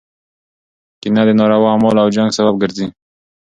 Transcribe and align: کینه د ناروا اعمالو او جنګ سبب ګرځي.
کینه 1.01 1.23
د 1.27 1.31
ناروا 1.39 1.69
اعمالو 1.73 2.01
او 2.03 2.09
جنګ 2.15 2.29
سبب 2.37 2.55
ګرځي. 2.63 2.87